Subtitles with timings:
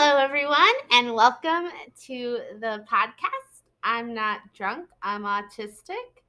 [0.00, 1.70] Hello, everyone, and welcome
[2.04, 3.64] to the podcast.
[3.82, 6.22] I'm not drunk, I'm autistic.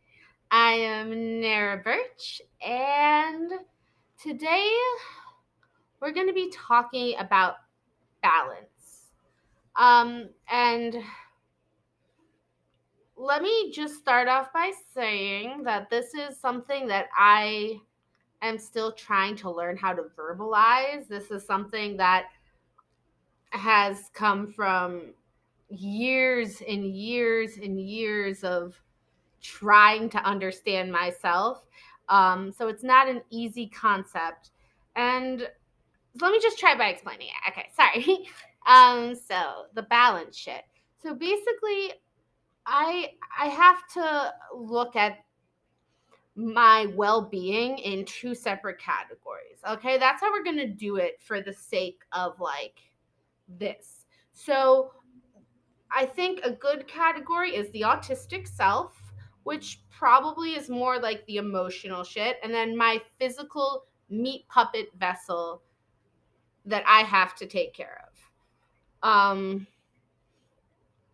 [0.49, 3.51] I am Nara Birch, and
[4.19, 4.75] today
[6.01, 7.57] we're going to be talking about
[8.23, 9.11] balance.
[9.75, 10.95] Um, and
[13.15, 17.79] let me just start off by saying that this is something that I
[18.41, 21.07] am still trying to learn how to verbalize.
[21.07, 22.29] This is something that
[23.51, 25.13] has come from
[25.69, 28.81] years and years and years of
[29.41, 31.65] trying to understand myself.
[32.09, 34.51] Um, so it's not an easy concept.
[34.95, 35.47] And
[36.19, 37.51] let me just try by explaining it.
[37.51, 38.27] Okay, sorry.
[38.67, 40.63] um, so the balance shit.
[41.01, 41.93] So basically,
[42.65, 45.19] I I have to look at
[46.35, 49.59] my well-being in two separate categories.
[49.67, 52.88] Okay, that's how we're gonna do it for the sake of like
[53.57, 54.05] this.
[54.33, 54.91] So
[55.91, 58.95] I think a good category is the autistic self,
[59.43, 65.61] which probably is more like the emotional shit, and then my physical meat puppet vessel
[66.65, 69.09] that I have to take care of.
[69.09, 69.67] Um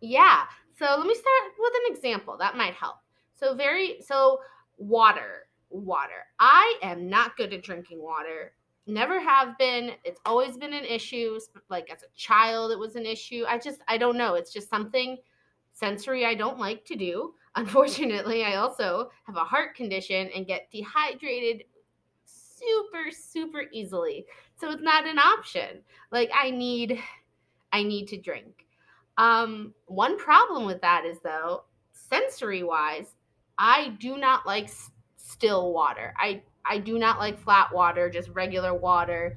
[0.00, 0.44] yeah.
[0.78, 2.96] So let me start with an example that might help.
[3.34, 4.40] So very so
[4.76, 6.26] water, water.
[6.38, 8.52] I am not good at drinking water
[8.86, 9.92] never have been.
[10.04, 13.44] It's always been an issue like as a child it was an issue.
[13.48, 14.34] I just i don't know.
[14.34, 15.18] It's just something
[15.72, 17.34] sensory i don't like to do.
[17.56, 21.64] Unfortunately i also have a heart condition and get dehydrated
[22.24, 24.26] super super easily.
[24.58, 25.82] So it's not an option.
[26.10, 27.00] Like i need
[27.72, 28.66] i need to drink.
[29.18, 33.14] Um one problem with that is though sensory wise
[33.58, 34.70] i do not like
[35.16, 36.14] still water.
[36.18, 39.36] I I do not like flat water, just regular water.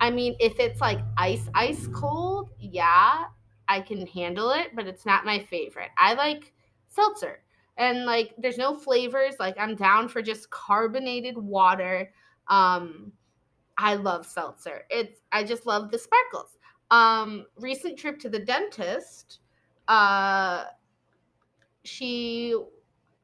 [0.00, 3.24] I mean, if it's like ice, ice cold, yeah,
[3.68, 5.90] I can handle it, but it's not my favorite.
[5.96, 6.52] I like
[6.88, 7.40] seltzer.
[7.76, 12.12] And like there's no flavors, like I'm down for just carbonated water.
[12.48, 13.12] Um
[13.76, 14.84] I love seltzer.
[14.90, 16.58] It's I just love the sparkles.
[16.90, 19.40] Um recent trip to the dentist,
[19.88, 20.64] uh
[21.84, 22.54] she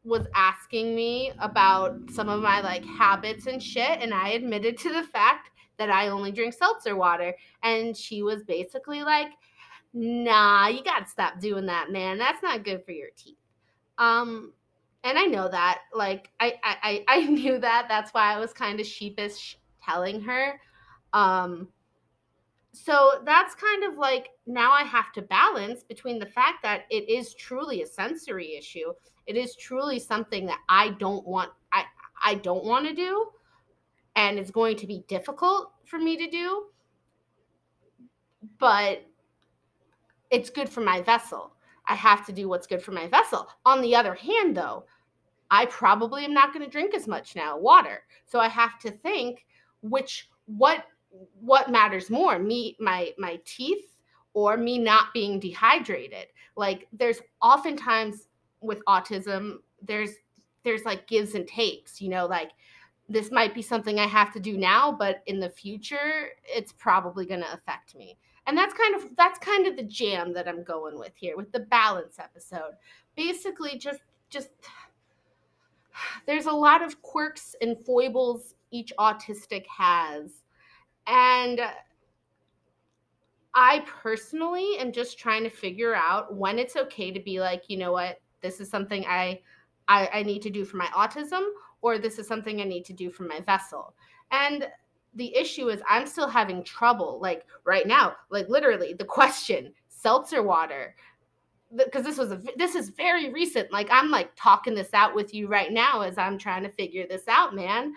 [0.04, 4.92] was asking me about some of my like habits and shit and I admitted to
[4.92, 7.34] the fact that I only drink seltzer water.
[7.62, 9.28] And she was basically like
[9.92, 12.18] nah you got to stop doing that man.
[12.18, 13.36] That's not good for your teeth.
[13.98, 14.52] Um
[15.04, 17.86] and I know that like I I I knew that.
[17.88, 20.60] That's why I was kind of sheepish telling her.
[21.12, 21.68] Um
[22.72, 27.08] so that's kind of like now I have to balance between the fact that it
[27.08, 28.92] is truly a sensory issue.
[29.26, 31.84] It is truly something that I don't want I
[32.22, 33.28] I don't want to do
[34.16, 36.66] and it's going to be difficult for me to do.
[38.58, 39.02] But
[40.30, 41.54] it's good for my vessel.
[41.86, 43.48] I have to do what's good for my vessel.
[43.64, 44.84] On the other hand though,
[45.50, 48.02] I probably am not going to drink as much now water.
[48.24, 49.44] So I have to think
[49.82, 50.84] which what
[51.40, 53.96] what matters more me my my teeth
[54.32, 56.26] or me not being dehydrated
[56.56, 58.28] like there's oftentimes
[58.60, 60.10] with autism there's
[60.62, 62.52] there's like gives and takes you know like
[63.08, 67.26] this might be something i have to do now but in the future it's probably
[67.26, 68.16] going to affect me.
[68.46, 71.52] And that's kind of that's kind of the jam that i'm going with here with
[71.52, 72.72] the balance episode.
[73.16, 74.48] Basically just just
[76.26, 80.42] there's a lot of quirks and foibles each autistic has.
[81.06, 81.60] And
[83.54, 87.76] I personally am just trying to figure out when it's okay to be like, you
[87.76, 89.40] know what, this is something I,
[89.88, 91.42] I, I need to do for my autism,
[91.82, 93.94] or this is something I need to do for my vessel.
[94.30, 94.68] And
[95.14, 100.42] the issue is I'm still having trouble, like right now, like literally the question, seltzer
[100.42, 100.94] water,
[101.76, 103.72] because this was a this is very recent.
[103.72, 107.06] Like I'm like talking this out with you right now as I'm trying to figure
[107.08, 107.92] this out, man.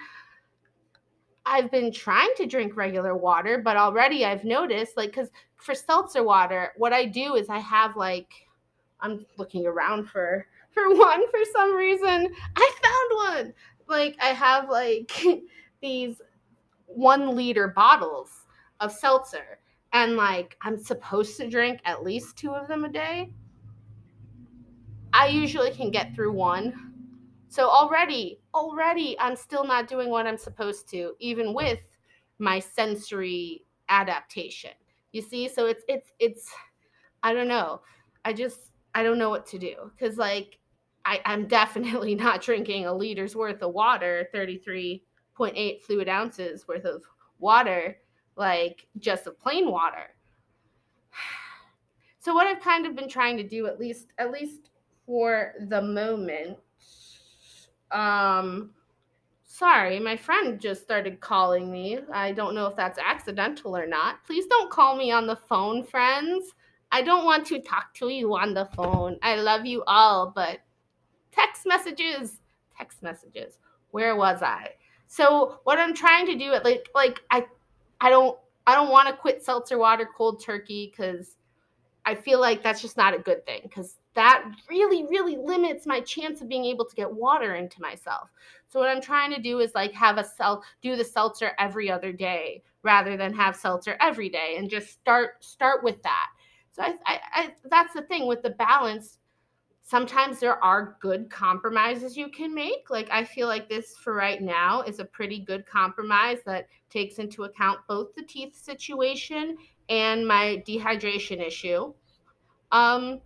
[1.45, 6.23] I've been trying to drink regular water, but already I've noticed, like, because for seltzer
[6.23, 8.31] water, what I do is I have like,
[9.03, 12.33] I'm looking around for for one for some reason.
[12.55, 13.53] I found one.
[13.87, 15.11] Like, I have like
[15.81, 16.21] these
[16.87, 18.47] one liter bottles
[18.79, 19.59] of seltzer,
[19.91, 23.31] and like I'm supposed to drink at least two of them a day.
[25.13, 26.93] I usually can get through one
[27.53, 31.81] so already, already I'm still not doing what I'm supposed to, even with
[32.39, 34.71] my sensory adaptation.
[35.11, 35.47] You see?
[35.47, 36.51] So it's it's it's
[37.21, 37.81] I don't know.
[38.25, 39.91] I just I don't know what to do.
[39.99, 40.59] Cause like
[41.05, 47.03] I, I'm definitely not drinking a liter's worth of water, 33.8 fluid ounces worth of
[47.39, 47.97] water,
[48.35, 50.15] like just of plain water.
[52.19, 54.69] so what I've kind of been trying to do at least at least
[55.05, 56.57] for the moment
[57.91, 58.71] um
[59.53, 61.99] sorry, my friend just started calling me.
[62.11, 64.23] I don't know if that's accidental or not.
[64.25, 66.55] Please don't call me on the phone, friends.
[66.93, 69.17] I don't want to talk to you on the phone.
[69.23, 70.59] I love you all, but
[71.31, 72.39] text messages,
[72.77, 73.57] text messages.
[73.89, 74.69] Where was I?
[75.07, 77.47] So what I'm trying to do, like, like I,
[77.99, 78.37] I don't,
[78.67, 81.35] I don't want to quit seltzer water cold turkey because
[82.05, 85.99] I feel like that's just not a good thing because that really, really limits my
[86.01, 88.29] chance of being able to get water into myself.
[88.67, 91.89] So what I'm trying to do is like have a sel do the seltzer every
[91.89, 96.27] other day rather than have seltzer every day and just start start with that.
[96.73, 99.19] So I, I, I that's the thing with the balance
[99.83, 102.89] sometimes there are good compromises you can make.
[102.89, 107.19] Like I feel like this for right now is a pretty good compromise that takes
[107.19, 109.57] into account both the teeth situation
[109.89, 111.93] and my dehydration issue.
[112.71, 113.19] Um,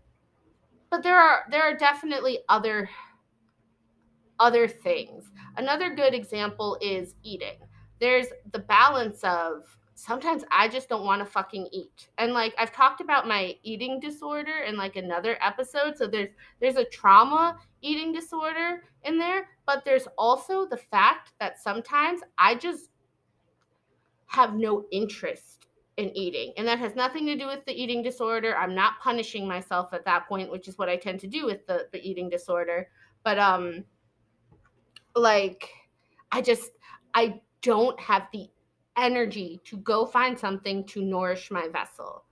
[0.89, 2.89] but there are there are definitely other
[4.39, 5.31] other things.
[5.57, 7.57] Another good example is eating.
[8.00, 9.63] There's the balance of
[9.97, 12.09] sometimes I just don't want to fucking eat.
[12.19, 15.97] And like I've talked about my eating disorder in like another episode.
[15.97, 16.29] So there's
[16.61, 22.53] there's a trauma eating disorder in there, but there's also the fact that sometimes I
[22.53, 22.91] just
[24.27, 25.65] have no interest
[25.97, 26.53] in eating.
[26.57, 28.55] And that has nothing to do with the eating disorder.
[28.55, 31.65] I'm not punishing myself at that point, which is what I tend to do with
[31.65, 32.88] the, the eating disorder.
[33.23, 33.83] But um
[35.15, 35.69] like
[36.31, 36.69] I just
[37.15, 38.47] I don't have the
[38.97, 42.23] energy to go find something to nourish my vessel.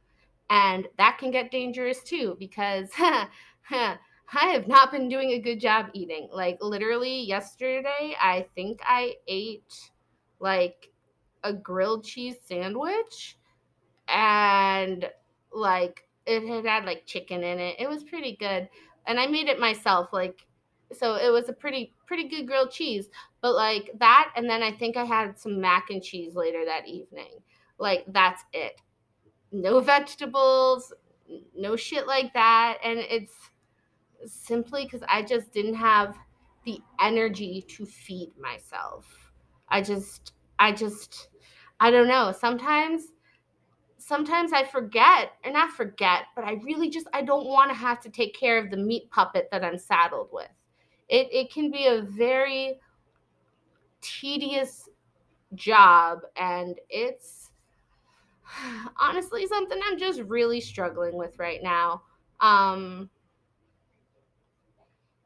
[0.50, 3.98] And that can get dangerous too because I
[4.32, 6.30] have not been doing a good job eating.
[6.32, 9.92] Like literally yesterday, I think I ate
[10.40, 10.92] like
[11.44, 13.38] a grilled cheese sandwich
[14.08, 15.10] and
[15.52, 17.76] like it had had like chicken in it.
[17.80, 18.68] It was pretty good.
[19.08, 20.46] And I made it myself like
[20.94, 23.10] so it was a pretty pretty good grilled cheese
[23.46, 26.88] but like that and then i think i had some mac and cheese later that
[26.88, 27.30] evening.
[27.78, 28.82] Like that's it.
[29.52, 30.92] No vegetables
[31.56, 33.34] no shit like that and it's
[34.26, 36.18] simply because i just didn't have
[36.66, 39.32] the energy to feed myself.
[39.70, 41.28] I just i just
[41.80, 42.32] i don't know.
[42.32, 43.12] Sometimes
[44.00, 48.00] sometimes i forget or not forget but i really just i don't want to have
[48.00, 50.50] to take care of the meat puppet that i'm saddled with.
[51.10, 52.80] It, it can be a very
[54.06, 54.90] tedious
[55.54, 57.52] job and it's
[59.00, 62.02] honestly something i'm just really struggling with right now
[62.42, 63.10] um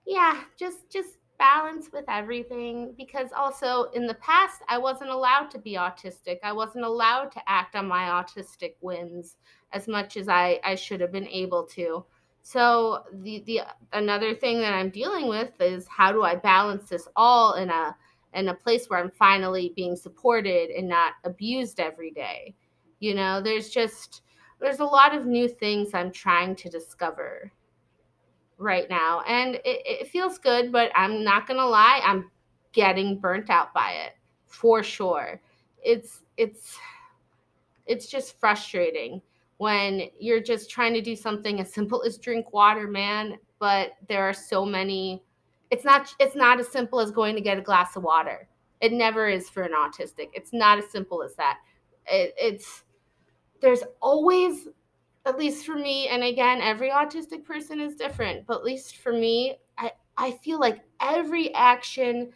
[0.06, 5.58] yeah just just balance with everything because also in the past I wasn't allowed to
[5.58, 6.38] be autistic.
[6.44, 9.38] I wasn't allowed to act on my autistic whims
[9.72, 12.06] as much as I, I should have been able to.
[12.42, 13.62] So the the
[13.94, 17.96] another thing that I'm dealing with is how do I balance this all in a
[18.34, 22.56] in a place where I'm finally being supported and not abused every day.
[23.00, 24.22] You know, there's just
[24.60, 27.52] there's a lot of new things I'm trying to discover
[28.58, 32.30] right now and it, it feels good but i'm not gonna lie i'm
[32.74, 34.18] getting burnt out by it
[34.48, 35.40] for sure
[35.82, 36.78] it's it's
[37.88, 39.22] it's just frustrating
[39.60, 44.24] when you're just trying to do something as simple as drink water, man, but there
[44.24, 45.22] are so many
[45.72, 48.48] it's not it's not as simple as going to get a glass of water.
[48.82, 50.30] It never is for an autistic.
[50.34, 51.58] It's not as simple as that.
[52.08, 52.84] It, it's
[53.62, 54.68] there's always
[55.26, 59.12] at least for me and again every autistic person is different, but at least for
[59.14, 62.32] me I I feel like every action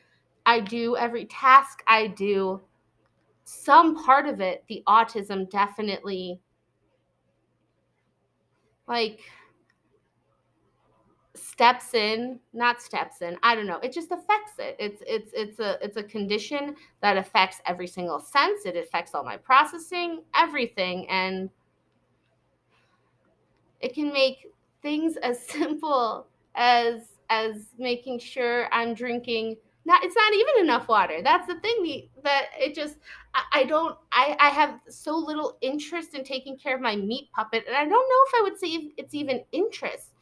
[0.45, 2.61] I do, every task I do,
[3.45, 6.39] some part of it, the autism definitely
[8.87, 9.21] like
[11.53, 14.75] steps in not steps in i don't know it just affects it.
[14.79, 18.65] It's it's it's a it's a condition that affects every single sense.
[18.65, 21.51] It affects all my processing everything and
[23.81, 24.47] it can make
[24.81, 26.95] things as simple as
[27.29, 29.55] as making sure i'm drinking
[29.85, 31.19] not it's not even enough water.
[31.21, 32.95] That's the thing that it just
[33.35, 37.29] I, I, don't I, I have so little interest in taking care of my meat
[37.35, 40.12] puppet and i don't know if i would say it's even interest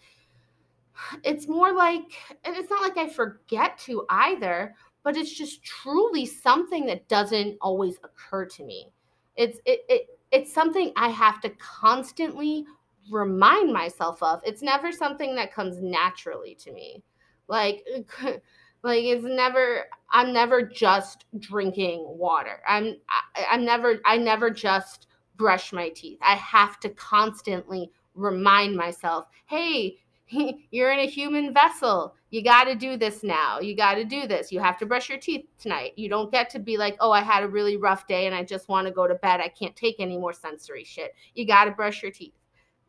[1.24, 2.03] it's more like
[2.43, 7.58] and it's not like i forget to either but it's just truly something that doesn't
[7.62, 8.91] always occur to me
[9.36, 12.65] it's it, it it's something i have to constantly
[13.10, 17.03] remind myself of it's never something that comes naturally to me
[17.48, 17.86] like
[18.84, 22.62] Like it's never I'm never just drinking water.
[22.67, 26.20] I'm I, I'm never I never just brush my teeth.
[26.22, 29.98] I have to constantly remind myself, hey,
[30.72, 32.16] you're in a human vessel.
[32.30, 33.60] You got to do this now.
[33.60, 34.52] You got to do this.
[34.52, 35.94] You have to brush your teeth tonight.
[35.98, 38.44] You don't get to be like, oh, I had a really rough day and I
[38.44, 39.42] just want to go to bed.
[39.42, 41.14] I can't take any more sensory shit.
[41.36, 42.34] You got to brush your teeth.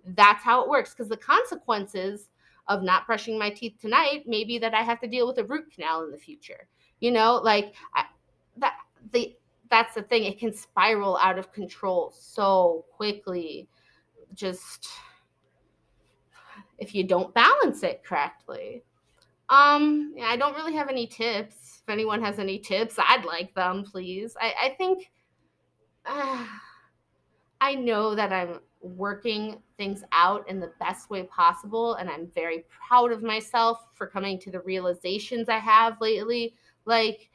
[0.05, 2.29] That's how it works because the consequences
[2.69, 5.73] of not brushing my teeth tonight maybe that I have to deal with a root
[5.75, 6.69] canal in the future.
[7.01, 8.05] You know, like I,
[8.59, 8.75] that
[9.13, 9.37] the
[9.69, 10.25] that's the thing.
[10.25, 13.69] It can spiral out of control so quickly.
[14.35, 14.89] Just
[16.83, 18.83] if you don't balance it correctly.
[19.49, 21.81] Um, yeah, I don't really have any tips.
[21.83, 24.37] If anyone has any tips, I'd like them, please.
[24.41, 25.13] I, I think
[26.05, 26.45] uh,
[27.61, 32.65] I know that I'm working things out in the best way possible, and I'm very
[32.69, 36.57] proud of myself for coming to the realizations I have lately.
[36.85, 37.31] Like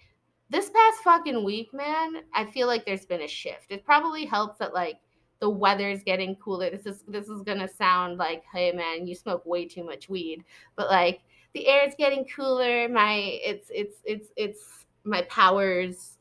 [0.50, 3.72] this past fucking week, man, I feel like there's been a shift.
[3.72, 5.00] It probably helps that like
[5.40, 6.70] the weather's getting cooler.
[6.70, 10.44] This is this is gonna sound like, hey man, you smoke way too much weed.
[10.76, 11.22] But like
[11.54, 12.90] the air is getting cooler.
[12.90, 16.18] My it's it's it's it's my powers,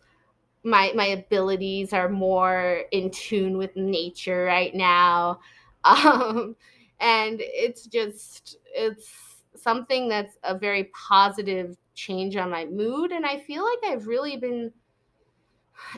[0.65, 5.41] my my abilities are more in tune with nature right now.
[5.85, 6.57] Um
[6.99, 13.39] and it's just it's something that's a very positive change on my mood and I
[13.39, 14.73] feel like I've really been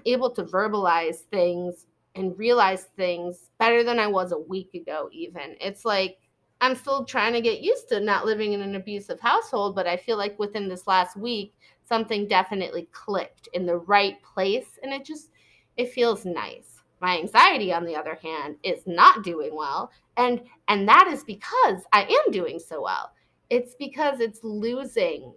[0.04, 1.86] able to verbalize things
[2.18, 5.56] and realize things better than I was a week ago, even.
[5.60, 6.18] It's like
[6.60, 9.96] I'm still trying to get used to not living in an abusive household, but I
[9.96, 15.04] feel like within this last week, something definitely clicked in the right place and it
[15.04, 15.30] just
[15.76, 16.82] it feels nice.
[17.00, 21.82] My anxiety on the other hand is not doing well and and that is because
[21.92, 23.12] I am doing so well.
[23.50, 25.32] It's because it's losing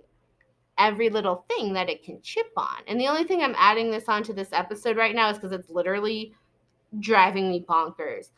[0.78, 2.78] every little thing that it can chip on.
[2.88, 5.70] And the only thing I'm adding this onto this episode right now is because it's
[5.70, 6.34] literally
[7.00, 8.30] driving me bonkers.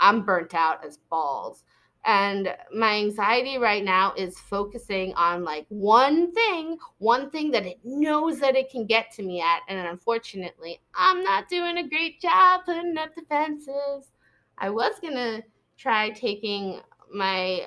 [0.00, 1.64] I'm burnt out as balls.
[2.06, 7.78] And my anxiety right now is focusing on like one thing, one thing that it
[7.82, 9.60] knows that it can get to me at.
[9.68, 14.12] And unfortunately, I'm not doing a great job putting up defenses.
[14.58, 15.42] I was going to
[15.78, 16.80] try taking
[17.12, 17.66] my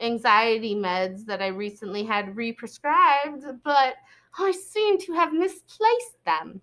[0.00, 3.94] anxiety meds that I recently had re-prescribed, but
[4.38, 6.60] oh, I seem to have misplaced them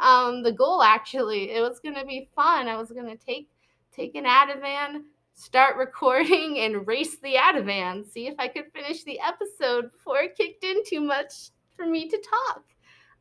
[0.00, 2.68] um, the goal actually it was going to be fun.
[2.68, 3.48] I was going to take
[3.92, 5.02] take an ativan
[5.34, 10.36] start recording and race the ativan see if i could finish the episode before it
[10.36, 12.64] kicked in too much for me to talk.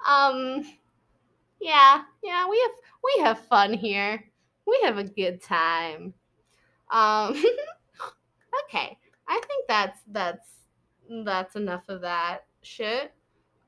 [0.08, 0.64] Um
[1.60, 2.72] yeah yeah we have
[3.04, 4.24] we have fun here.
[4.68, 6.14] We have a good time.
[6.92, 7.34] Um
[8.66, 10.48] okay i think that's that's
[11.26, 13.14] that's enough of that shit.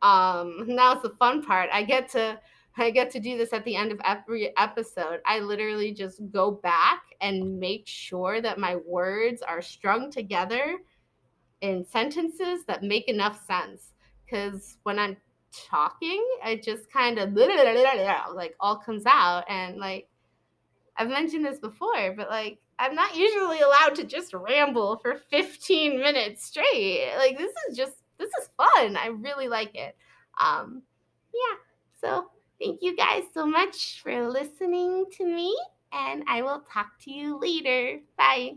[0.01, 1.69] Um it's the fun part.
[1.71, 2.39] I get to
[2.77, 5.19] I get to do this at the end of every episode.
[5.25, 10.77] I literally just go back and make sure that my words are strung together
[11.61, 13.93] in sentences that make enough sense.
[14.25, 15.17] Because when I'm
[15.53, 17.33] talking, it just kind of
[18.33, 19.45] like all comes out.
[19.47, 20.09] And like,
[20.97, 25.99] I've mentioned this before, but like, I'm not usually allowed to just ramble for 15
[25.99, 27.13] minutes straight.
[27.17, 28.97] Like, this is just, this is fun.
[28.97, 29.95] I really like it.
[30.41, 30.81] Um,
[31.33, 31.55] yeah.
[32.01, 35.55] So Thank you guys so much for listening to me,
[35.91, 37.99] and I will talk to you later.
[38.17, 38.53] Bye.